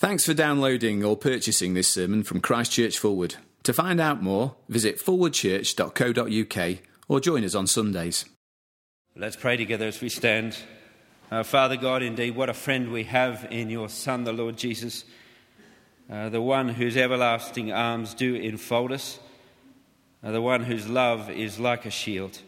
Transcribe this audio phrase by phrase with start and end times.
[0.00, 3.34] Thanks for downloading or purchasing this sermon from Christchurch Forward.
[3.64, 6.78] To find out more, visit forwardchurch.co.uk
[7.08, 8.24] or join us on Sundays.
[9.16, 10.56] Let's pray together as we stand.
[11.32, 15.04] Uh, Father God, indeed, what a friend we have in your Son, the Lord Jesus,
[16.08, 19.18] uh, the one whose everlasting arms do enfold us,
[20.22, 22.40] uh, the one whose love is like a shield,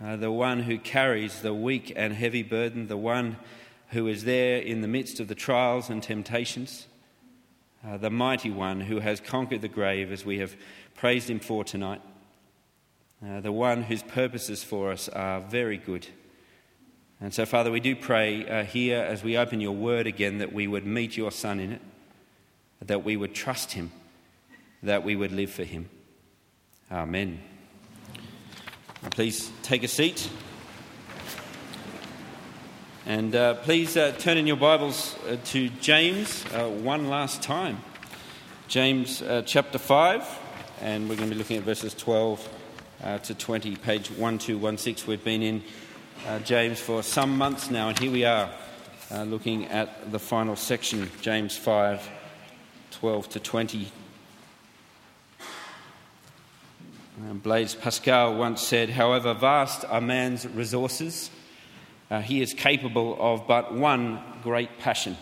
[0.00, 3.36] uh, the one who carries the weak and heavy burden, the one
[3.90, 6.86] who is there in the midst of the trials and temptations,
[7.86, 10.56] uh, the mighty one who has conquered the grave, as we have
[10.94, 12.00] praised him for tonight,
[13.24, 16.06] uh, the one whose purposes for us are very good.
[17.20, 20.52] And so, Father, we do pray uh, here as we open your word again that
[20.52, 21.80] we would meet your Son in it,
[22.84, 23.90] that we would trust him,
[24.82, 25.88] that we would live for him.
[26.90, 27.40] Amen.
[29.10, 30.28] Please take a seat.
[33.08, 37.80] And uh, please uh, turn in your Bibles uh, to James uh, one last time.
[38.66, 40.26] James uh, chapter 5,
[40.80, 42.48] and we're going to be looking at verses 12
[43.04, 45.08] uh, to 20, page 1216.
[45.08, 45.62] We've been in
[46.42, 48.50] James for some months now, and here we are
[49.24, 52.10] looking at the final section, James 5,
[52.90, 53.88] 12 to 20.
[57.34, 61.30] Blaise Pascal once said, However vast are man's resources,
[62.10, 65.16] uh, he is capable of but one great passion.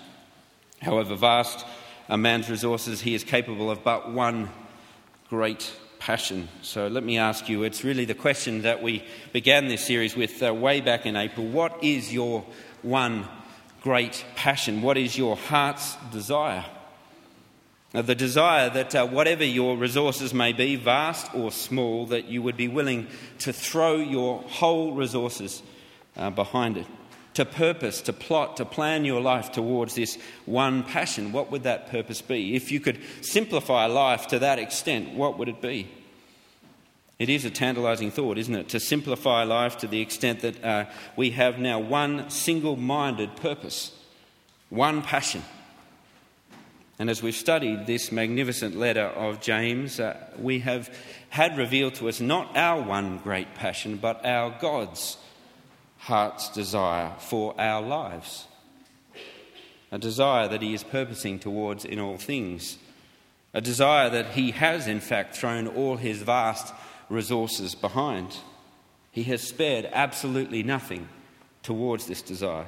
[0.82, 1.64] However vast
[2.08, 4.50] a man's resources, he is capable of but one
[5.30, 6.48] great passion.
[6.60, 10.42] So let me ask you it's really the question that we began this series with
[10.42, 11.46] uh, way back in April.
[11.46, 12.44] What is your
[12.82, 13.26] one
[13.80, 14.82] great passion?
[14.82, 16.64] What is your heart's desire?
[17.94, 22.42] Now, the desire that uh, whatever your resources may be, vast or small, that you
[22.42, 23.06] would be willing
[23.38, 25.62] to throw your whole resources
[26.16, 26.86] uh, behind it.
[27.34, 31.90] To purpose, to plot, to plan your life towards this one passion, what would that
[31.90, 32.54] purpose be?
[32.54, 35.88] If you could simplify life to that extent, what would it be?
[37.18, 38.68] It is a tantalizing thought, isn't it?
[38.70, 40.84] To simplify life to the extent that uh,
[41.16, 43.92] we have now one single minded purpose,
[44.69, 45.42] one passion.
[46.98, 50.94] And as we've studied this magnificent letter of James, uh, we have
[51.30, 55.16] had revealed to us not our one great passion, but our God's
[56.04, 58.47] heart's desire for our lives.
[59.91, 62.76] A desire that He is purposing towards in all things.
[63.54, 66.75] A desire that He has, in fact, thrown all His vast
[67.09, 68.37] resources behind.
[69.12, 71.09] He has spared absolutely nothing
[71.62, 72.66] towards this desire,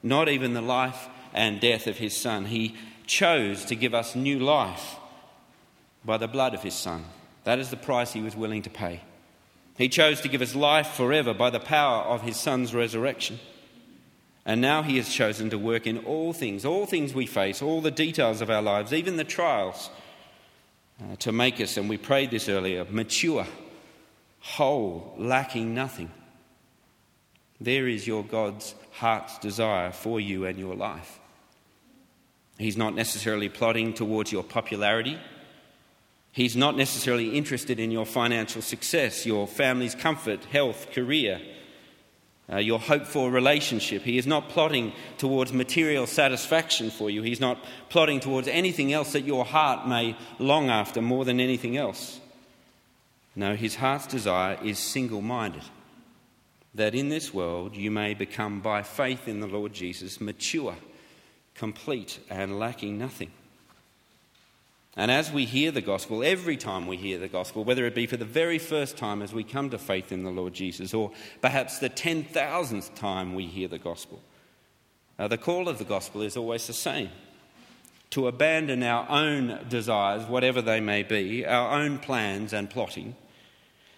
[0.00, 2.44] not even the life and death of His Son.
[2.44, 4.94] He chose to give us new life
[6.04, 7.04] by the blood of His Son.
[7.42, 9.00] That is the price He was willing to pay.
[9.76, 13.38] He chose to give us life forever by the power of his Son's resurrection.
[14.44, 17.80] And now he has chosen to work in all things, all things we face, all
[17.80, 19.90] the details of our lives, even the trials,
[21.02, 23.46] uh, to make us, and we prayed this earlier, mature,
[24.40, 26.10] whole, lacking nothing.
[27.60, 31.18] There is your God's heart's desire for you and your life.
[32.58, 35.18] He's not necessarily plotting towards your popularity.
[36.36, 41.40] He's not necessarily interested in your financial success, your family's comfort, health, career,
[42.52, 44.02] uh, your hope for relationship.
[44.02, 47.22] He is not plotting towards material satisfaction for you.
[47.22, 51.78] He's not plotting towards anything else that your heart may long after more than anything
[51.78, 52.20] else.
[53.34, 55.64] No, his heart's desire is single minded
[56.74, 60.76] that in this world you may become, by faith in the Lord Jesus, mature,
[61.54, 63.30] complete, and lacking nothing.
[64.96, 68.06] And as we hear the gospel, every time we hear the gospel, whether it be
[68.06, 71.10] for the very first time as we come to faith in the Lord Jesus, or
[71.42, 74.22] perhaps the 10,000th time we hear the gospel,
[75.18, 77.10] uh, the call of the gospel is always the same
[78.10, 83.14] to abandon our own desires, whatever they may be, our own plans and plotting,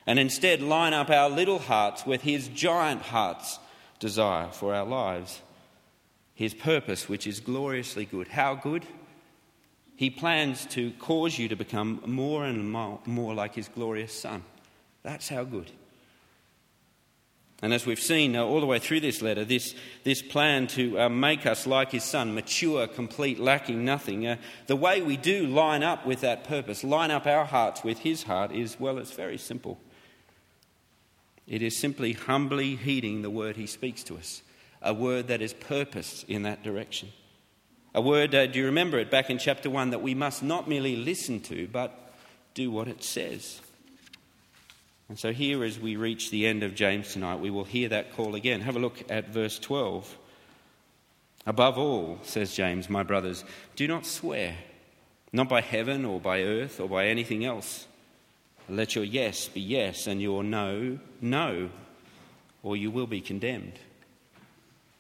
[0.06, 3.60] and instead line up our little hearts with His giant heart's
[4.00, 5.42] desire for our lives,
[6.34, 8.28] His purpose, which is gloriously good.
[8.28, 8.84] How good?
[9.99, 14.45] He plans to cause you to become more and more, like His glorious Son.
[15.03, 15.73] That's how good.
[17.62, 19.75] And as we've seen uh, all the way through this letter, this,
[20.05, 24.37] this plan to uh, make us like his son, mature, complete, lacking nothing, uh,
[24.69, 28.23] the way we do line up with that purpose, line up our hearts with his
[28.23, 29.81] heart, is well, it's very simple.
[31.49, 34.43] It is simply humbly heeding the word he speaks to us,
[34.81, 37.09] a word that is purposed in that direction.
[37.94, 40.69] A word, uh, do you remember it back in chapter 1 that we must not
[40.69, 42.12] merely listen to, but
[42.52, 43.61] do what it says?
[45.08, 48.14] And so, here as we reach the end of James tonight, we will hear that
[48.14, 48.61] call again.
[48.61, 50.19] Have a look at verse 12.
[51.46, 53.43] Above all, says James, my brothers,
[53.75, 54.55] do not swear,
[55.32, 57.87] not by heaven or by earth or by anything else.
[58.69, 61.70] Let your yes be yes and your no, no,
[62.62, 63.79] or you will be condemned.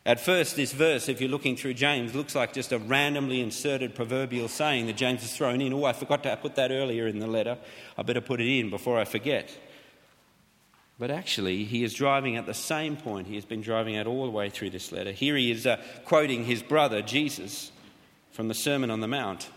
[0.08, 3.94] At first, this verse, if you're looking through James, looks like just a randomly inserted
[3.94, 5.70] proverbial saying that James has thrown in.
[5.74, 7.58] Oh, I forgot to put that earlier in the letter.
[7.98, 9.54] I better put it in before I forget.
[10.98, 14.24] But actually, he is driving at the same point he has been driving at all
[14.24, 15.12] the way through this letter.
[15.12, 15.76] Here he is uh,
[16.06, 17.70] quoting his brother, Jesus,
[18.32, 19.50] from the Sermon on the Mount.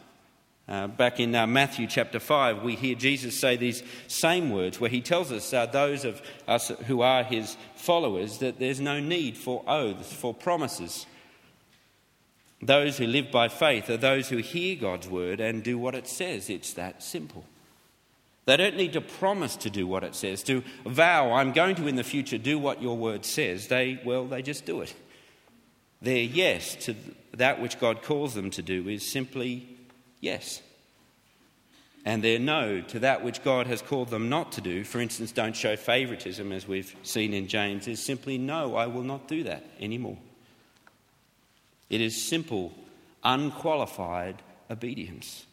[0.72, 4.90] Uh, back in uh, Matthew chapter 5, we hear Jesus say these same words where
[4.90, 9.36] he tells us, uh, those of us who are his followers, that there's no need
[9.36, 11.06] for oaths, for promises.
[12.62, 16.08] Those who live by faith are those who hear God's word and do what it
[16.08, 16.50] says.
[16.50, 17.44] It's that simple.
[18.46, 21.88] They don't need to promise to do what it says, to vow, I'm going to
[21.88, 23.68] in the future do what your word says.
[23.68, 24.94] They, well, they just do it.
[26.02, 26.96] Their yes to
[27.34, 29.68] that which God calls them to do is simply
[30.22, 30.62] yes.
[32.06, 35.32] And their no to that which God has called them not to do, for instance,
[35.32, 39.44] don't show favoritism, as we've seen in James, is simply no, I will not do
[39.44, 40.18] that anymore.
[41.90, 42.74] It is simple,
[43.24, 45.46] unqualified obedience.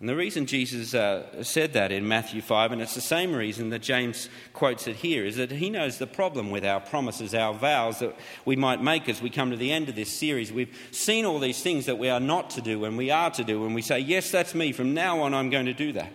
[0.00, 3.70] And the reason Jesus uh, said that in Matthew 5, and it's the same reason
[3.70, 7.52] that James quotes it here, is that he knows the problem with our promises, our
[7.52, 8.14] vows that
[8.44, 10.52] we might make as we come to the end of this series.
[10.52, 13.42] We've seen all these things that we are not to do and we are to
[13.42, 14.70] do, and we say, Yes, that's me.
[14.70, 16.12] From now on, I'm going to do that.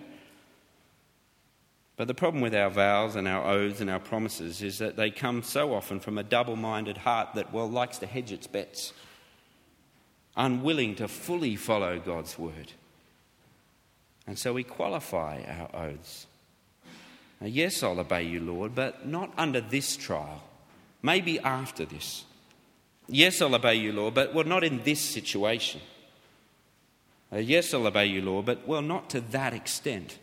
[1.97, 5.11] But the problem with our vows and our oaths and our promises is that they
[5.11, 8.93] come so often from a double minded heart that, well, likes to hedge its bets,
[10.37, 12.71] unwilling to fully follow God's word.
[14.25, 16.27] And so we qualify our oaths.
[17.41, 20.43] Now, yes, I'll obey you, Lord, but not under this trial.
[21.01, 22.23] Maybe after this.
[23.07, 25.81] Yes, I'll obey you, Lord, but well, not in this situation.
[27.31, 30.17] Uh, yes, I'll obey you, Lord, but well, not to that extent.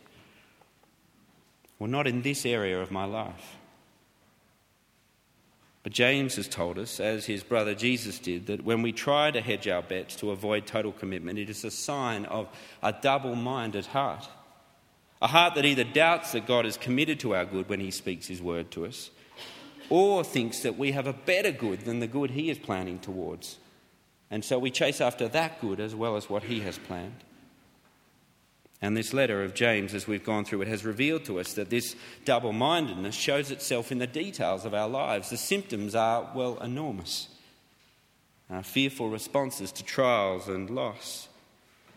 [1.79, 3.56] Well, not in this area of my life.
[5.90, 9.40] But James has told us, as his brother Jesus did, that when we try to
[9.40, 12.46] hedge our bets to avoid total commitment, it is a sign of
[12.81, 14.28] a double minded heart.
[15.20, 18.28] A heart that either doubts that God is committed to our good when he speaks
[18.28, 19.10] his word to us,
[19.88, 23.58] or thinks that we have a better good than the good he is planning towards.
[24.31, 27.25] And so we chase after that good as well as what he has planned.
[28.82, 31.68] And this letter of James, as we've gone through it, has revealed to us that
[31.68, 31.94] this
[32.24, 35.28] double mindedness shows itself in the details of our lives.
[35.28, 37.28] The symptoms are, well, enormous.
[38.48, 41.28] Our fearful responses to trials and loss,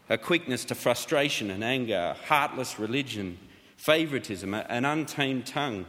[0.10, 3.40] a quickness to frustration and anger, heartless religion,
[3.78, 5.86] favouritism, an untamed tongue,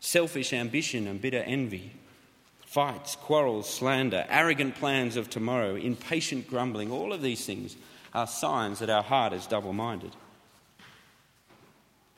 [0.00, 1.92] selfish ambition and bitter envy,
[2.60, 6.92] fights, quarrels, slander, arrogant plans of tomorrow, impatient grumbling.
[6.92, 7.76] All of these things
[8.14, 10.12] are signs that our heart is double minded.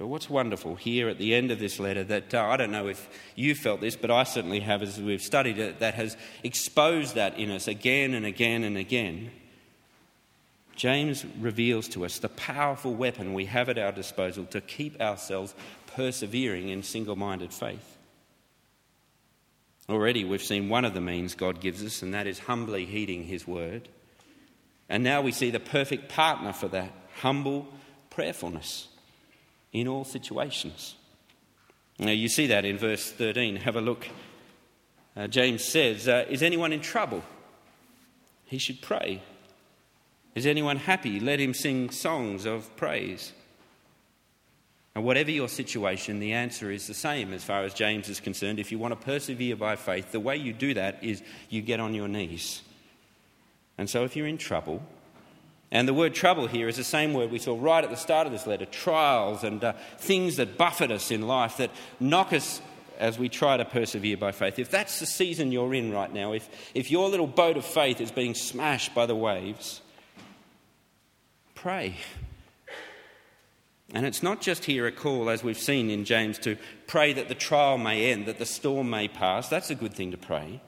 [0.00, 2.88] But what's wonderful here at the end of this letter that uh, I don't know
[2.88, 7.16] if you felt this, but I certainly have as we've studied it, that has exposed
[7.16, 9.30] that in us again and again and again.
[10.74, 15.54] James reveals to us the powerful weapon we have at our disposal to keep ourselves
[15.88, 17.98] persevering in single minded faith.
[19.86, 23.24] Already we've seen one of the means God gives us, and that is humbly heeding
[23.24, 23.86] His word.
[24.88, 27.68] And now we see the perfect partner for that humble
[28.08, 28.86] prayerfulness
[29.72, 30.96] in all situations.
[31.98, 33.56] Now, you see that in verse 13.
[33.56, 34.08] Have a look.
[35.16, 37.22] Uh, James says, uh, Is anyone in trouble?
[38.46, 39.22] He should pray.
[40.34, 41.20] Is anyone happy?
[41.20, 43.32] Let him sing songs of praise.
[44.94, 48.58] And whatever your situation, the answer is the same as far as James is concerned.
[48.58, 51.80] If you want to persevere by faith, the way you do that is you get
[51.80, 52.62] on your knees.
[53.78, 54.82] And so if you're in trouble,
[55.70, 58.26] and the word trouble here is the same word we saw right at the start
[58.26, 62.60] of this letter trials and uh, things that buffet us in life, that knock us
[62.98, 64.58] as we try to persevere by faith.
[64.58, 68.00] If that's the season you're in right now, if, if your little boat of faith
[68.00, 69.80] is being smashed by the waves,
[71.54, 71.96] pray.
[73.94, 77.28] And it's not just here a call, as we've seen in James, to pray that
[77.28, 79.48] the trial may end, that the storm may pass.
[79.48, 80.60] That's a good thing to pray.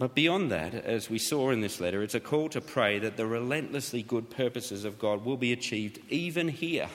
[0.00, 3.18] But beyond that, as we saw in this letter, it's a call to pray that
[3.18, 6.88] the relentlessly good purposes of God will be achieved even here,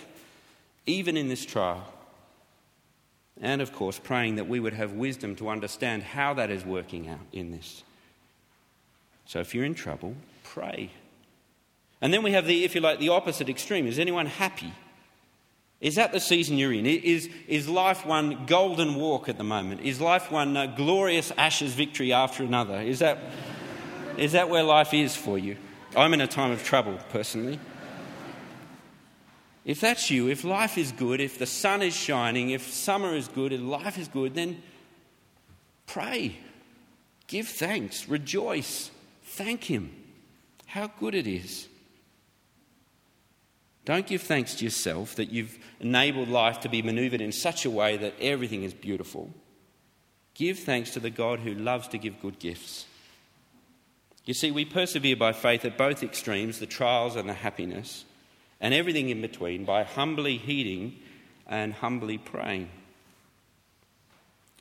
[0.87, 1.87] even in this trial.
[3.39, 7.07] And of course, praying that we would have wisdom to understand how that is working
[7.07, 7.83] out in this.
[9.27, 10.89] So if you're in trouble, pray.
[12.01, 13.85] And then we have the, if you like, the opposite extreme.
[13.85, 14.73] Is anyone happy?
[15.81, 16.85] Is that the season you're in?
[16.85, 19.81] Is, is life one golden walk at the moment?
[19.81, 22.81] Is life one uh, glorious ashes victory after another?
[22.81, 23.19] Is that.
[24.17, 25.57] Is that where life is for you?
[25.95, 27.59] I'm in a time of trouble, personally.
[29.65, 33.27] If that's you, if life is good, if the sun is shining, if summer is
[33.27, 34.61] good, if life is good, then
[35.87, 36.37] pray.
[37.27, 38.07] Give thanks.
[38.07, 38.91] Rejoice.
[39.23, 39.91] Thank Him.
[40.67, 41.67] How good it is.
[43.85, 47.69] Don't give thanks to yourself that you've enabled life to be maneuvered in such a
[47.69, 49.31] way that everything is beautiful.
[50.33, 52.85] Give thanks to the God who loves to give good gifts.
[54.25, 58.05] You see, we persevere by faith at both extremes, the trials and the happiness,
[58.59, 60.97] and everything in between, by humbly heeding
[61.45, 62.69] and humbly praying.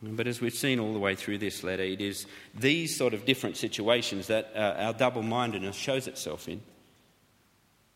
[0.02, 3.24] But as we've seen all the way through this letter, it is these sort of
[3.24, 6.60] different situations that uh, our double mindedness shows itself in.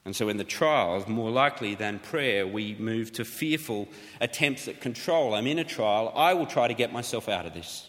[0.04, 3.88] And so, in the trials, more likely than prayer, we move to fearful
[4.20, 5.34] attempts at control.
[5.34, 7.88] I'm in a trial, I will try to get myself out of this.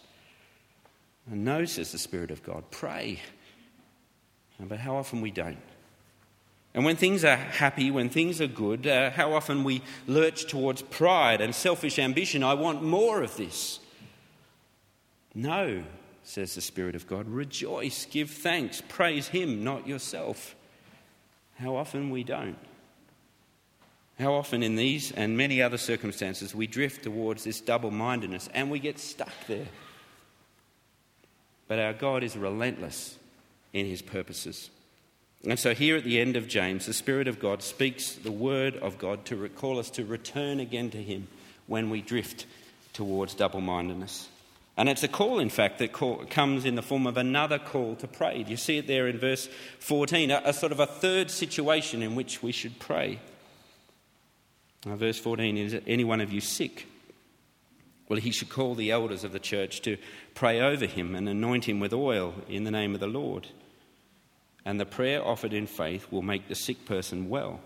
[1.30, 3.20] And no, says the Spirit of God, pray.
[4.58, 5.58] But how often we don't.
[6.74, 10.82] And when things are happy, when things are good, uh, how often we lurch towards
[10.82, 12.44] pride and selfish ambition.
[12.44, 13.80] I want more of this.
[15.34, 15.82] No,
[16.22, 17.28] says the Spirit of God.
[17.28, 20.54] Rejoice, give thanks, praise Him, not yourself.
[21.60, 22.56] How often we don't.
[24.18, 28.70] How often in these and many other circumstances we drift towards this double mindedness and
[28.70, 29.68] we get stuck there.
[31.68, 33.18] But our God is relentless
[33.72, 34.70] in his purposes.
[35.48, 38.76] And so, here at the end of James, the Spirit of God speaks the word
[38.76, 41.28] of God to recall us to return again to him
[41.66, 42.44] when we drift
[42.92, 44.28] towards double mindedness.
[44.80, 47.96] And it's a call, in fact, that call, comes in the form of another call
[47.96, 48.42] to pray.
[48.42, 49.46] Do you see it there in verse
[49.80, 50.30] 14?
[50.30, 53.20] A, a sort of a third situation in which we should pray.
[54.86, 56.86] Now, verse 14 is any one of you sick?
[58.08, 59.98] Well, he should call the elders of the church to
[60.34, 63.48] pray over him and anoint him with oil in the name of the Lord.
[64.64, 67.60] And the prayer offered in faith will make the sick person well.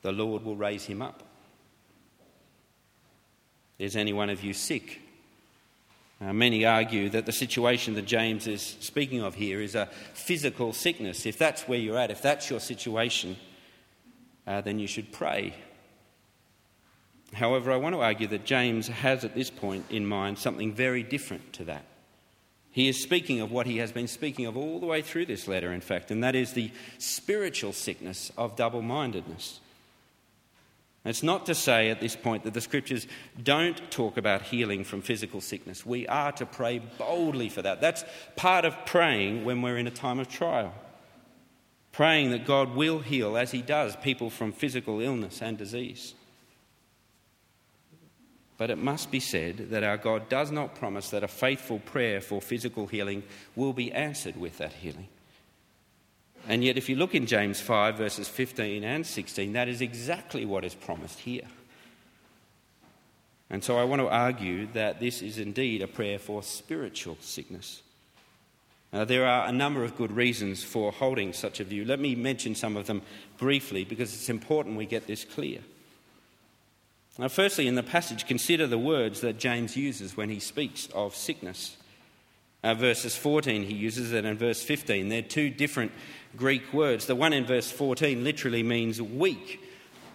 [0.00, 1.22] The Lord will raise him up.
[3.78, 5.02] Is any one of you sick?
[6.24, 10.72] Uh, many argue that the situation that James is speaking of here is a physical
[10.72, 11.26] sickness.
[11.26, 13.36] If that's where you're at, if that's your situation,
[14.46, 15.54] uh, then you should pray.
[17.34, 21.02] However, I want to argue that James has at this point in mind something very
[21.02, 21.84] different to that.
[22.70, 25.46] He is speaking of what he has been speaking of all the way through this
[25.46, 29.60] letter, in fact, and that is the spiritual sickness of double mindedness.
[31.04, 33.06] It's not to say at this point that the scriptures
[33.42, 35.84] don't talk about healing from physical sickness.
[35.84, 37.82] We are to pray boldly for that.
[37.82, 38.04] That's
[38.36, 40.72] part of praying when we're in a time of trial.
[41.92, 46.14] Praying that God will heal, as He does, people from physical illness and disease.
[48.56, 52.20] But it must be said that our God does not promise that a faithful prayer
[52.20, 55.08] for physical healing will be answered with that healing.
[56.48, 60.44] And yet, if you look in James 5, verses 15 and 16, that is exactly
[60.44, 61.48] what is promised here.
[63.50, 67.82] And so I want to argue that this is indeed a prayer for spiritual sickness.
[68.92, 71.84] Now, there are a number of good reasons for holding such a view.
[71.84, 73.02] Let me mention some of them
[73.38, 75.60] briefly because it's important we get this clear.
[77.18, 81.14] Now, firstly, in the passage, consider the words that James uses when he speaks of
[81.14, 81.76] sickness.
[82.64, 85.10] Uh, verses 14, he uses it, and verse 15.
[85.10, 85.92] They're two different
[86.34, 87.04] Greek words.
[87.04, 89.60] The one in verse 14 literally means weak.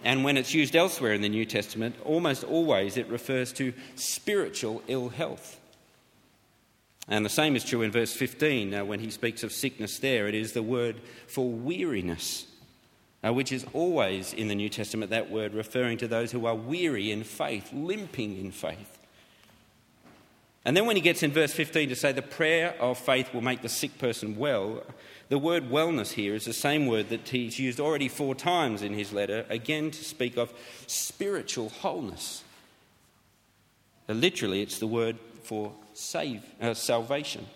[0.02, 4.82] And when it's used elsewhere in the New Testament, almost always it refers to spiritual
[4.88, 5.60] ill health.
[7.06, 10.26] And the same is true in verse 15 uh, when he speaks of sickness there.
[10.26, 12.48] It is the word for weariness,
[13.24, 16.56] uh, which is always in the New Testament that word referring to those who are
[16.56, 18.99] weary in faith, limping in faith.
[20.64, 23.40] And then when he gets in verse 15 to say the prayer of faith will
[23.40, 24.82] make the sick person well,
[25.30, 28.92] the word wellness here is the same word that he's used already four times in
[28.92, 30.52] his letter, again to speak of
[30.86, 32.44] spiritual wholeness.
[34.08, 37.46] Uh, literally, it's the word for save, uh, salvation.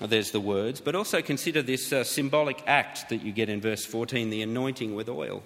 [0.00, 3.60] Uh, there's the words, but also consider this uh, symbolic act that you get in
[3.60, 5.42] verse 14 the anointing with oil.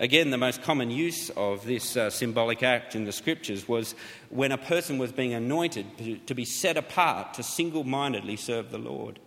[0.00, 3.94] Again, the most common use of this uh, symbolic act in the scriptures was
[4.28, 8.78] when a person was being anointed to, be set apart to single mindedly serve the
[8.78, 9.20] Lord.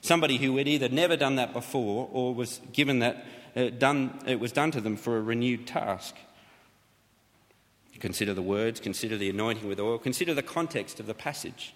[0.00, 4.40] Somebody who had either never done that before or was given that, uh, done, it
[4.40, 6.16] was done to them for a renewed task.
[8.00, 11.74] Consider the words, consider the anointing with oil, consider the context of the passage.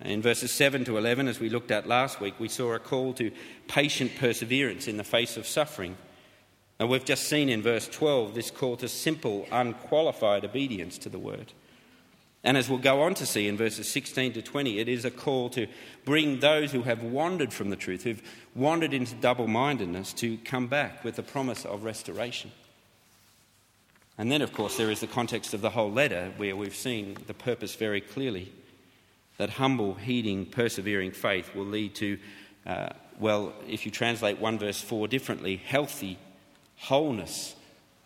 [0.00, 3.14] In verses 7 to 11, as we looked at last week, we saw a call
[3.14, 3.32] to
[3.66, 5.96] patient perseverance in the face of suffering.
[6.78, 11.18] And we've just seen in verse 12 this call to simple, unqualified obedience to the
[11.18, 11.52] word.
[12.44, 15.10] And as we'll go on to see in verses 16 to 20, it is a
[15.10, 15.66] call to
[16.04, 18.22] bring those who have wandered from the truth, who've
[18.54, 22.52] wandered into double mindedness, to come back with the promise of restoration.
[24.16, 27.16] And then, of course, there is the context of the whole letter where we've seen
[27.26, 28.52] the purpose very clearly
[29.36, 32.18] that humble, heeding, persevering faith will lead to,
[32.66, 36.18] uh, well, if you translate 1 verse 4 differently, healthy
[36.78, 37.54] wholeness,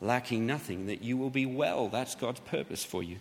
[0.00, 1.88] lacking nothing, that you will be well.
[1.88, 3.18] That's God's purpose for you.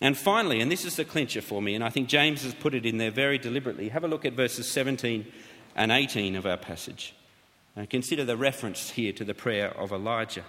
[0.00, 2.74] And finally, and this is the clincher for me, and I think James has put
[2.74, 5.26] it in there very deliberately, have a look at verses 17
[5.74, 7.14] and 18 of our passage.
[7.74, 10.44] And consider the reference here to the prayer of Elijah.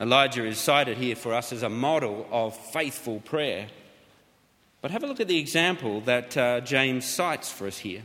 [0.00, 3.68] Elijah is cited here for us as a model of faithful prayer.
[4.80, 8.02] But have a look at the example that uh, James cites for us here.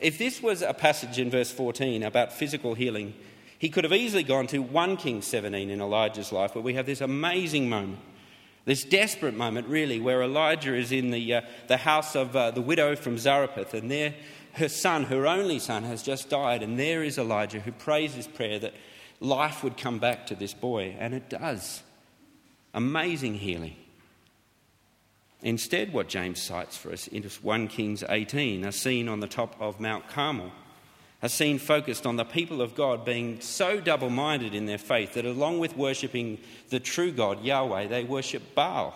[0.00, 3.14] If this was a passage in verse 14 about physical healing,
[3.64, 6.84] he could have easily gone to 1 King 17 in Elijah's life, where we have
[6.84, 7.98] this amazing moment,
[8.66, 12.60] this desperate moment, really, where Elijah is in the, uh, the house of uh, the
[12.60, 14.12] widow from Zarephath, and there
[14.56, 18.26] her son, her only son, has just died, and there is Elijah who prays his
[18.26, 18.74] prayer that
[19.20, 21.82] life would come back to this boy, and it does.
[22.74, 23.76] Amazing healing.
[25.40, 29.56] Instead, what James cites for us in 1 Kings 18, a scene on the top
[29.58, 30.52] of Mount Carmel,
[31.24, 35.14] a scene focused on the people of God being so double minded in their faith
[35.14, 36.36] that along with worshipping
[36.68, 38.94] the true God, Yahweh, they worship Baal.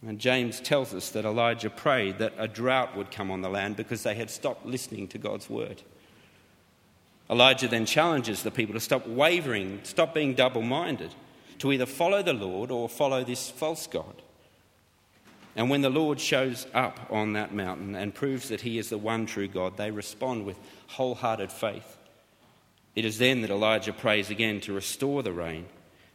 [0.00, 3.76] And James tells us that Elijah prayed that a drought would come on the land
[3.76, 5.82] because they had stopped listening to God's word.
[7.28, 11.14] Elijah then challenges the people to stop wavering, stop being double minded,
[11.58, 14.22] to either follow the Lord or follow this false God.
[15.56, 18.98] And when the Lord shows up on that mountain and proves that he is the
[18.98, 20.56] one true God, they respond with
[20.88, 21.96] wholehearted faith.
[22.94, 25.66] It is then that Elijah prays again to restore the rain,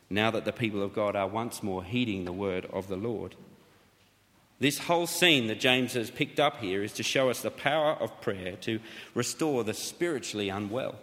[0.09, 3.35] now that the people of God are once more heeding the word of the Lord.
[4.59, 7.93] This whole scene that James has picked up here is to show us the power
[7.93, 8.79] of prayer to
[9.13, 10.95] restore the spiritually unwell.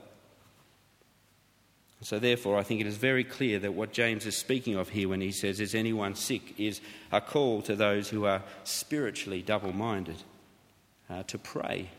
[2.03, 5.09] So, therefore, I think it is very clear that what James is speaking of here
[5.09, 6.59] when he says, Is anyone sick?
[6.59, 6.81] is
[7.13, 10.17] a call to those who are spiritually double minded
[11.09, 11.91] uh, to pray.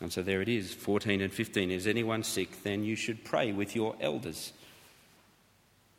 [0.00, 1.70] And so there it is, 14 and 15.
[1.70, 2.62] Is anyone sick?
[2.62, 4.52] Then you should pray with your elders.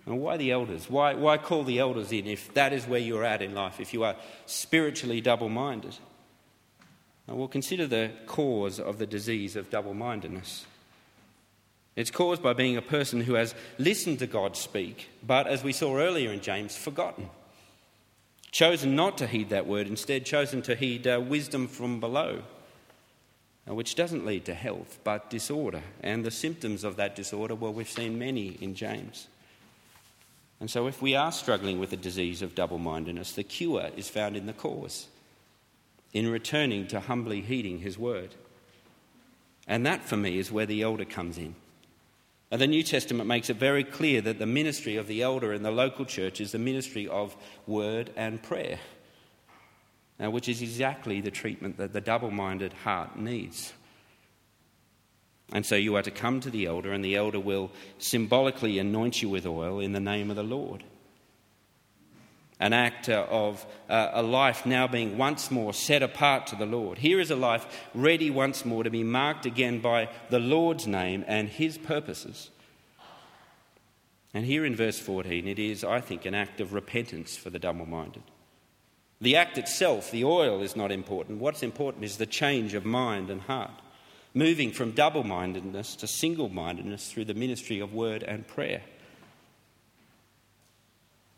[0.05, 0.89] And why the elders?
[0.89, 3.93] Why, why call the elders in if that is where you're at in life, if
[3.93, 5.95] you are spiritually double minded?
[7.27, 10.65] Well, consider the cause of the disease of double mindedness.
[11.99, 15.73] It's caused by being a person who has listened to God speak, but as we
[15.73, 17.29] saw earlier in James, forgotten.
[18.51, 22.43] Chosen not to heed that word, instead, chosen to heed uh, wisdom from below,
[23.69, 25.81] uh, which doesn't lead to health but disorder.
[26.01, 29.27] And the symptoms of that disorder, well, we've seen many in James.
[30.61, 34.07] And so, if we are struggling with the disease of double mindedness, the cure is
[34.07, 35.09] found in the cause,
[36.13, 38.35] in returning to humbly heeding his word.
[39.67, 41.55] And that, for me, is where the elder comes in.
[42.51, 45.61] And the New Testament makes it very clear that the ministry of the elder in
[45.61, 47.35] the local church is the ministry of
[47.67, 48.79] word and prayer,
[50.19, 53.73] which is exactly the treatment that the double minded heart needs.
[55.51, 59.21] And so you are to come to the elder, and the elder will symbolically anoint
[59.21, 60.83] you with oil in the name of the Lord
[62.59, 66.97] an act of uh, a life now being once more set apart to the Lord.
[66.97, 71.23] Here is a life ready once more to be marked again by the Lord's name
[71.27, 72.49] and his purposes.
[74.33, 77.59] And here in verse 14, it is, I think, an act of repentance for the
[77.59, 78.23] double minded.
[79.21, 81.39] The act itself, the oil, is not important.
[81.39, 83.81] What's important is the change of mind and heart,
[84.33, 88.81] moving from double mindedness to single mindedness through the ministry of word and prayer.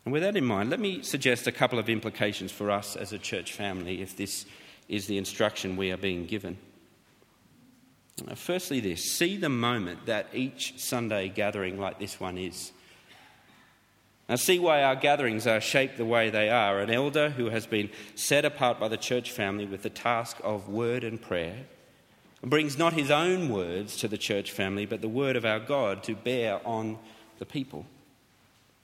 [0.04, 3.12] And with that in mind, let me suggest a couple of implications for us as
[3.12, 4.46] a church family if this
[4.88, 6.58] is the instruction we are being given.
[8.34, 12.72] Firstly, this see the moment that each Sunday gathering like this one is.
[14.28, 16.80] Now, see why our gatherings are shaped the way they are.
[16.80, 20.68] An elder who has been set apart by the church family with the task of
[20.68, 21.66] word and prayer
[22.42, 26.02] brings not his own words to the church family, but the word of our God
[26.04, 26.98] to bear on
[27.38, 27.86] the people.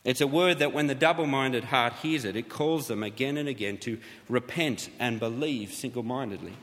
[0.05, 3.37] It's a word that when the double minded heart hears it, it calls them again
[3.37, 6.55] and again to repent and believe single mindedly.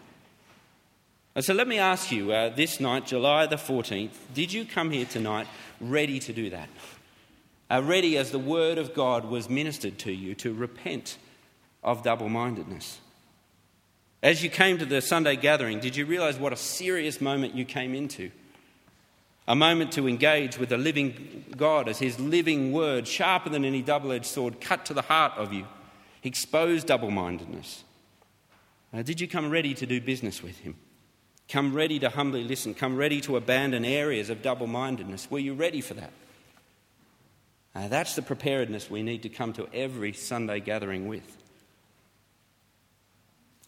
[1.42, 5.06] So let me ask you uh, this night, July the 14th, did you come here
[5.06, 5.48] tonight
[5.82, 6.70] ready to do that?
[7.70, 11.18] Uh, ready as the word of God was ministered to you to repent
[11.84, 13.00] of double mindedness?
[14.24, 17.66] As you came to the Sunday gathering, did you realize what a serious moment you
[17.66, 18.32] came into?
[19.48, 23.82] A moment to engage with the living God as His living word, sharper than any
[23.82, 25.68] double edged sword, cut to the heart of you,
[26.24, 27.84] expose double mindedness.
[29.04, 30.76] Did you come ready to do business with Him?
[31.48, 32.74] Come ready to humbly listen.
[32.74, 35.30] Come ready to abandon areas of double mindedness.
[35.30, 36.12] Were you ready for that?
[37.76, 41.38] That's the preparedness we need to come to every Sunday gathering with.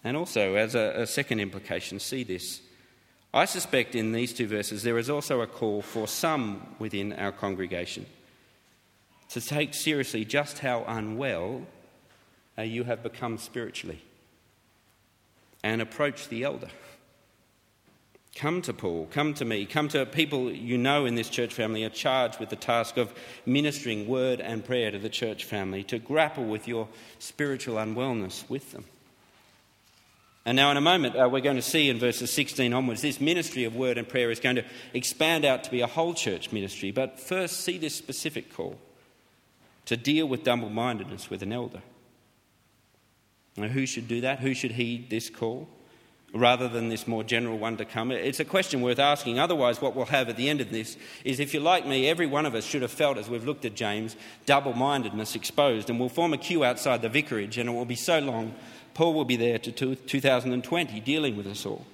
[0.03, 2.61] And also, as a, a second implication, see this.
[3.33, 7.31] I suspect in these two verses there is also a call for some within our
[7.31, 8.05] congregation
[9.29, 11.61] to take seriously just how unwell
[12.57, 14.01] uh, you have become spiritually
[15.63, 16.69] and approach the elder.
[18.35, 21.83] Come to Paul, come to me, come to people you know in this church family
[21.83, 23.13] are charged with the task of
[23.45, 26.87] ministering word and prayer to the church family, to grapple with your
[27.17, 28.85] spiritual unwellness with them.
[30.47, 33.19] And now, in a moment, uh, we're going to see in verses 16 onwards, this
[33.19, 36.53] ministry of word and prayer is going to expand out to be a whole church
[36.53, 36.89] ministry.
[36.89, 38.77] But first, see this specific call
[39.87, 41.81] to deal with double mindedness with an elder.
[43.57, 44.39] Now, who should do that?
[44.39, 45.67] Who should heed this call?
[46.33, 48.11] Rather than this more general one to come?
[48.11, 49.39] It's a question worth asking.
[49.39, 52.25] Otherwise, what we'll have at the end of this is if you're like me, every
[52.25, 55.89] one of us should have felt, as we've looked at James, double mindedness exposed.
[55.89, 58.55] And we'll form a queue outside the vicarage, and it will be so long
[58.97, 61.85] Paul will be there to 2020 dealing with us all.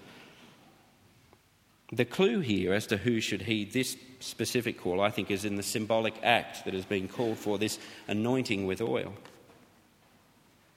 [1.92, 5.58] The clue here as to who should heed this specific call, I think, is in
[5.58, 9.16] the symbolic act that has been called for this anointing with oil.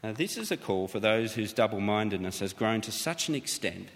[0.03, 3.37] Now, this is a call for those whose double mindedness has grown to such an
[3.37, 3.91] extent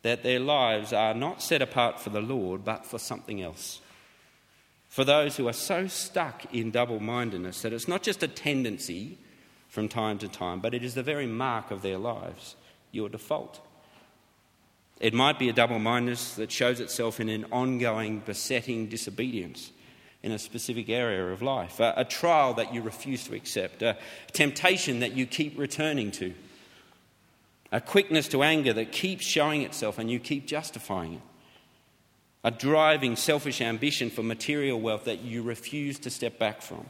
[0.00, 3.82] that their lives are not set apart for the Lord, but for something else.
[4.88, 9.18] For those who are so stuck in double mindedness that it's not just a tendency
[9.68, 12.56] from time to time, but it is the very mark of their lives,
[12.92, 13.60] your default.
[15.00, 19.70] It might be a double mindedness that shows itself in an ongoing, besetting disobedience
[20.22, 23.96] in a specific area of life, a, a, trial that you refuse to accept, a
[24.32, 26.34] temptation that you keep returning to,
[27.70, 31.20] a quickness to anger that keeps showing itself and you keep justifying it,
[32.42, 36.88] a driving, selfish ambition for material wealth that you refuse to step back from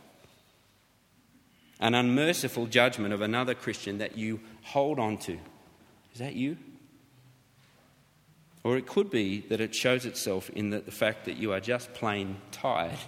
[1.81, 5.39] an unmerciful judgment of another Christian that you hold on to.
[6.13, 6.57] Is that you?
[8.65, 11.61] Or it could be that it shows itself in the, the fact that you are
[11.61, 12.99] just plain tired.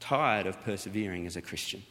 [0.00, 1.82] Tired of persevering as a Christian.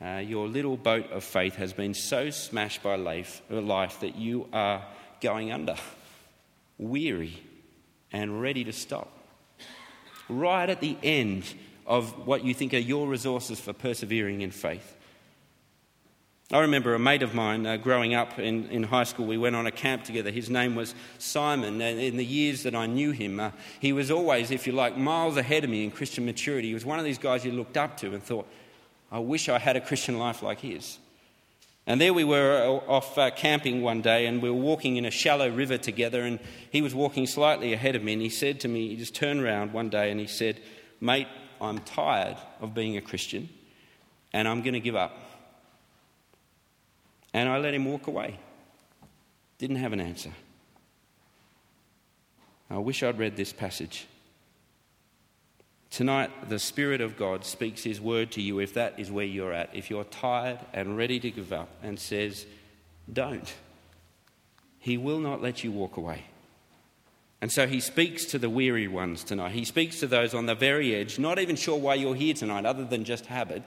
[0.00, 4.48] Uh, your little boat of faith has been so smashed by life, life that you
[4.52, 4.84] are
[5.20, 5.74] going under,
[6.78, 7.42] weary,
[8.12, 9.10] and ready to stop.
[10.28, 11.42] Right at the end
[11.88, 14.94] of what you think are your resources for persevering in faith.
[16.52, 19.56] I remember a mate of mine uh, growing up in, in high school, we went
[19.56, 20.30] on a camp together.
[20.30, 24.10] His name was Simon, and in the years that I knew him, uh, he was
[24.10, 26.68] always, if you like, miles ahead of me in Christian maturity.
[26.68, 28.46] He was one of these guys you looked up to and thought,
[29.10, 30.98] I wish I had a Christian life like his.
[31.86, 35.04] And there we were uh, off uh, camping one day, and we were walking in
[35.04, 36.38] a shallow river together, and
[36.70, 39.40] he was walking slightly ahead of me, and he said to me, he just turned
[39.42, 40.60] around one day and he said,
[41.00, 41.28] Mate,
[41.60, 43.48] I'm tired of being a Christian
[44.32, 45.16] and I'm going to give up.
[47.32, 48.38] And I let him walk away.
[49.58, 50.32] Didn't have an answer.
[52.70, 54.06] I wish I'd read this passage.
[55.90, 59.52] Tonight, the Spirit of God speaks His word to you if that is where you're
[59.52, 59.74] at.
[59.74, 62.44] If you're tired and ready to give up and says,
[63.10, 63.54] Don't,
[64.78, 66.24] He will not let you walk away.
[67.40, 69.52] And so he speaks to the weary ones tonight.
[69.52, 72.66] He speaks to those on the very edge, not even sure why you're here tonight,
[72.66, 73.62] other than just habit.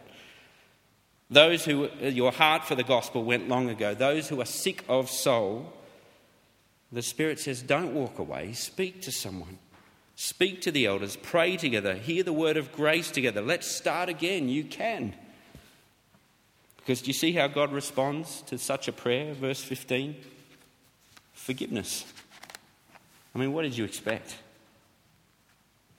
[1.29, 5.09] Those who your heart for the gospel went long ago, those who are sick of
[5.09, 5.71] soul.
[6.91, 9.57] The Spirit says, Don't walk away, speak to someone.
[10.17, 13.41] Speak to the elders, pray together, hear the word of grace together.
[13.41, 14.49] Let's start again.
[14.49, 15.15] You can.
[16.77, 19.33] Because do you see how God responds to such a prayer?
[19.33, 20.15] Verse 15
[21.33, 22.05] forgiveness.
[23.33, 24.37] I mean, what did you expect?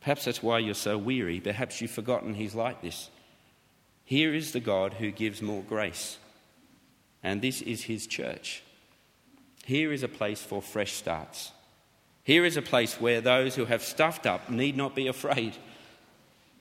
[0.00, 1.40] Perhaps that's why you're so weary.
[1.40, 3.08] Perhaps you've forgotten He's like this.
[4.04, 6.18] Here is the God who gives more grace,
[7.22, 8.62] and this is His church.
[9.64, 11.52] Here is a place for fresh starts.
[12.24, 15.56] Here is a place where those who have stuffed up need not be afraid.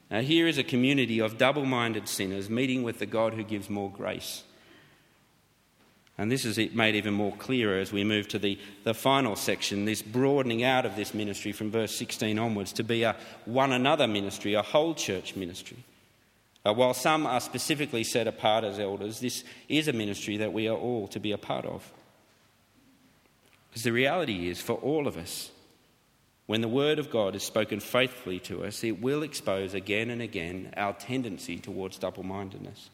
[0.10, 3.69] Now, here is a community of double minded sinners meeting with the God who gives
[3.69, 4.43] more grace.
[6.21, 9.86] And this is made even more clearer as we move to the, the final section,
[9.86, 14.05] this broadening out of this ministry from verse 16 onwards to be a one another
[14.05, 15.84] ministry, a whole church ministry.
[16.63, 20.67] Uh, while some are specifically set apart as elders, this is a ministry that we
[20.67, 21.91] are all to be a part of.
[23.71, 25.49] Because the reality is, for all of us,
[26.45, 30.21] when the Word of God is spoken faithfully to us, it will expose again and
[30.21, 32.91] again our tendency towards double mindedness.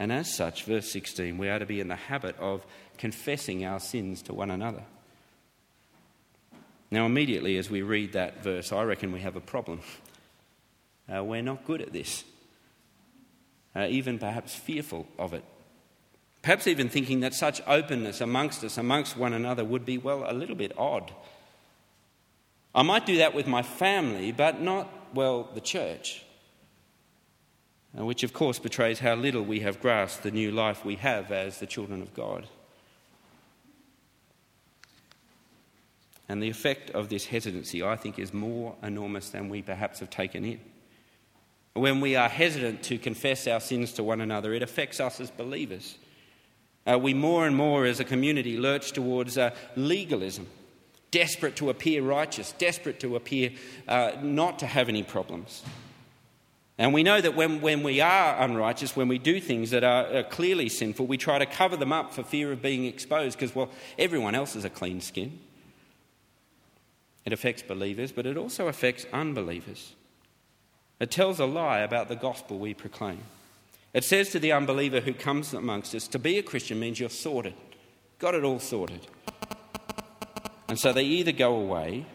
[0.00, 2.64] And as such, verse 16, we are to be in the habit of
[2.96, 4.82] confessing our sins to one another.
[6.90, 9.82] Now, immediately as we read that verse, I reckon we have a problem.
[11.06, 12.24] Uh, we're not good at this,
[13.76, 15.44] uh, even perhaps fearful of it.
[16.40, 20.32] Perhaps even thinking that such openness amongst us, amongst one another, would be, well, a
[20.32, 21.12] little bit odd.
[22.74, 26.24] I might do that with my family, but not, well, the church.
[27.92, 31.58] Which, of course, betrays how little we have grasped the new life we have as
[31.58, 32.46] the children of God.
[36.28, 40.10] And the effect of this hesitancy, I think, is more enormous than we perhaps have
[40.10, 40.60] taken in.
[41.72, 45.32] When we are hesitant to confess our sins to one another, it affects us as
[45.32, 45.98] believers.
[46.86, 50.46] Uh, we more and more as a community lurch towards uh, legalism,
[51.10, 53.50] desperate to appear righteous, desperate to appear
[53.88, 55.64] uh, not to have any problems.
[56.80, 60.16] And we know that when, when we are unrighteous, when we do things that are,
[60.16, 63.54] are clearly sinful, we try to cover them up for fear of being exposed because,
[63.54, 65.38] well, everyone else is a clean skin.
[67.26, 69.92] It affects believers, but it also affects unbelievers.
[71.00, 73.20] It tells a lie about the gospel we proclaim.
[73.92, 77.10] It says to the unbeliever who comes amongst us, to be a Christian means you're
[77.10, 77.52] sorted,
[78.18, 79.06] got it all sorted.
[80.66, 82.06] And so they either go away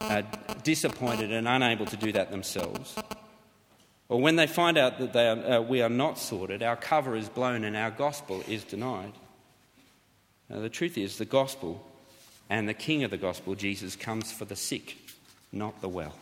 [0.00, 0.22] uh,
[0.62, 2.96] disappointed and unable to do that themselves,
[4.08, 7.28] or when they find out that are, uh, we are not sorted, our cover is
[7.28, 9.12] blown and our gospel is denied.
[10.48, 11.84] Now, the truth is, the gospel
[12.50, 14.98] and the king of the gospel, Jesus, comes for the sick,
[15.52, 16.14] not the well.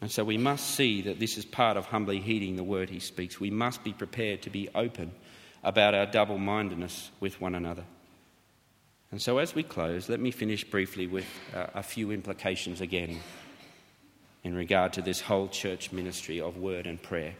[0.00, 2.98] And so we must see that this is part of humbly heeding the word he
[2.98, 3.38] speaks.
[3.38, 5.12] We must be prepared to be open
[5.62, 7.84] about our double mindedness with one another.
[9.12, 13.20] And so, as we close, let me finish briefly with uh, a few implications again
[14.44, 17.34] in regard to this whole church ministry of word and prayer.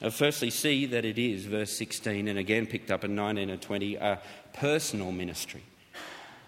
[0.00, 3.62] Uh, firstly, see that it is, verse 16, and again picked up in 19 and
[3.62, 4.20] 20, a
[4.52, 5.62] personal ministry.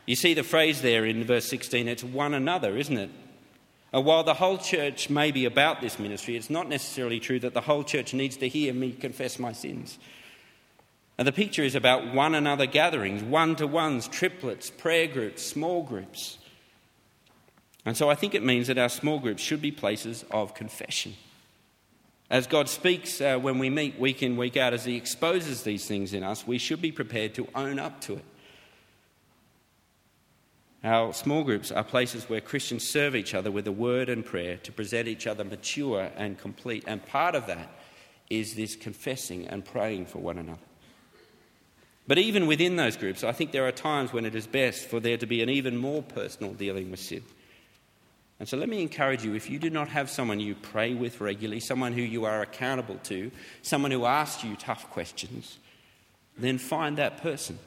[0.05, 3.11] You see the phrase there in verse 16, it's one another, isn't it?
[3.93, 7.55] And while the whole church may be about this ministry, it's not necessarily true that
[7.55, 9.99] the whole church needs to hear me confess my sins.
[11.17, 15.83] And the picture is about one another gatherings, one to ones, triplets, prayer groups, small
[15.83, 16.39] groups.
[17.85, 21.15] And so I think it means that our small groups should be places of confession.
[22.31, 25.87] As God speaks uh, when we meet week in, week out, as He exposes these
[25.87, 28.25] things in us, we should be prepared to own up to it.
[30.85, 34.59] Our small groups are places where Christians serve each other with a word and prayer
[34.59, 36.85] to present each other mature and complete.
[36.87, 37.69] And part of that
[38.31, 40.61] is this confessing and praying for one another.
[42.07, 45.01] But even within those groups, I think there are times when it is best for
[45.01, 47.23] there to be an even more personal dealing with sin.
[48.41, 51.21] And so let me encourage you if you do not have someone you pray with
[51.21, 55.59] regularly, someone who you are accountable to, someone who asks you tough questions,
[56.37, 57.59] then find that person.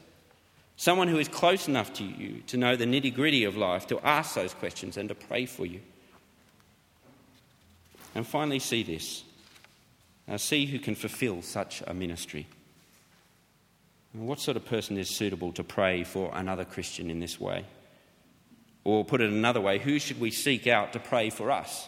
[0.78, 4.00] Someone who is close enough to you to know the nitty gritty of life, to
[4.00, 5.82] ask those questions and to pray for you.
[8.16, 9.24] And finally, see this.
[10.28, 12.48] Now, see who can fulfill such a ministry.
[14.14, 17.66] What sort of person is suitable to pray for another Christian in this way?
[18.84, 21.88] Or put it another way, who should we seek out to pray for us?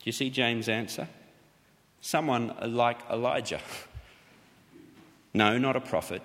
[0.00, 1.08] Do you see James' answer?
[2.00, 3.60] Someone like Elijah.
[5.34, 6.22] No, not a prophet,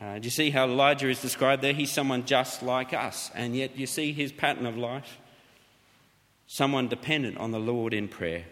[0.00, 1.72] uh, do you see how Elijah is described there?
[1.72, 5.18] He's someone just like us, and yet you see his pattern of life?
[6.46, 8.44] Someone dependent on the Lord in prayer,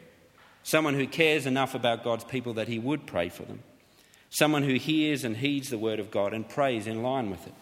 [0.63, 3.63] someone who cares enough about God's people that he would pray for them,
[4.31, 7.55] someone who hears and heeds the word of God and prays in line with it.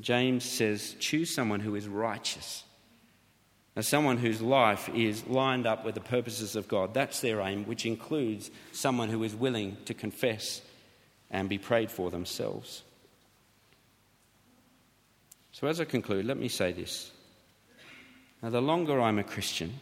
[0.00, 2.64] James says, choose someone who is righteous.
[3.74, 6.94] Now, someone whose life is lined up with the purposes of God.
[6.94, 10.62] That's their aim, which includes someone who is willing to confess
[11.30, 12.82] and be prayed for themselves.
[15.52, 17.10] So, as I conclude, let me say this.
[18.42, 19.80] Now, the longer I'm a Christian,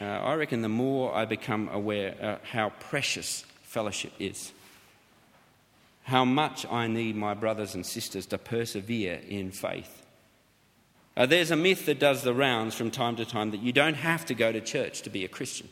[0.00, 4.52] uh, I reckon the more I become aware uh, how precious fellowship is.
[6.08, 10.04] How much I need my brothers and sisters to persevere in faith.
[11.16, 13.94] Uh, there's a myth that does the rounds from time to time that you don't
[13.94, 15.68] have to go to church to be a Christian.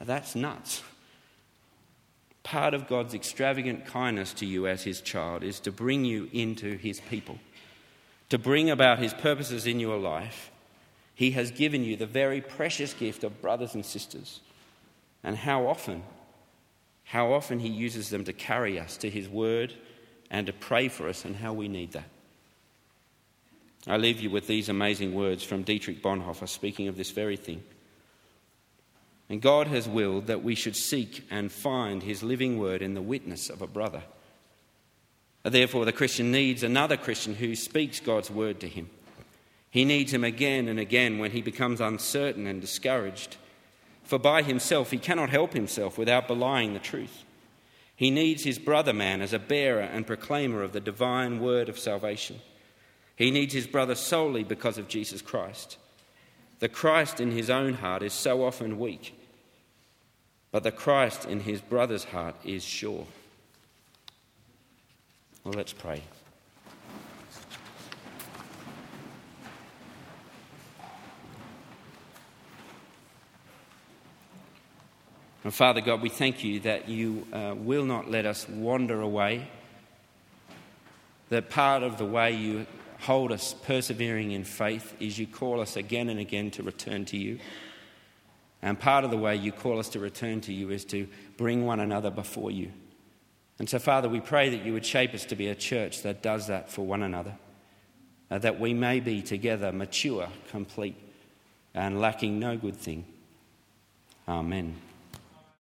[0.00, 0.82] Now, that's nuts
[2.46, 6.76] part of God's extravagant kindness to you as His child is to bring you into
[6.76, 7.40] His people,
[8.28, 10.52] to bring about His purposes in your life.
[11.12, 14.42] He has given you the very precious gift of brothers and sisters.
[15.24, 16.04] And how often,
[17.06, 19.72] how often He uses them to carry us to His word
[20.30, 22.08] and to pray for us, and how we need that.
[23.86, 27.62] I leave you with these amazing words from Dietrich Bonhoeffer speaking of this very thing.
[29.28, 33.02] And God has willed that we should seek and find his living word in the
[33.02, 34.02] witness of a brother.
[35.44, 38.90] Therefore, the Christian needs another Christian who speaks God's word to him.
[39.70, 43.36] He needs him again and again when he becomes uncertain and discouraged.
[44.06, 47.24] For by himself he cannot help himself without belying the truth.
[47.96, 51.78] He needs his brother man as a bearer and proclaimer of the divine word of
[51.78, 52.40] salvation.
[53.16, 55.78] He needs his brother solely because of Jesus Christ.
[56.60, 59.18] The Christ in his own heart is so often weak,
[60.52, 63.06] but the Christ in his brother's heart is sure.
[65.42, 66.02] Well, let's pray.
[75.46, 79.48] And Father God, we thank you that you uh, will not let us wander away.
[81.28, 82.66] That part of the way you
[82.98, 87.16] hold us persevering in faith is you call us again and again to return to
[87.16, 87.38] you.
[88.60, 91.06] And part of the way you call us to return to you is to
[91.36, 92.72] bring one another before you.
[93.60, 96.24] And so, Father, we pray that you would shape us to be a church that
[96.24, 97.36] does that for one another,
[98.32, 100.96] uh, that we may be together mature, complete,
[101.72, 103.04] and lacking no good thing.
[104.26, 104.74] Amen.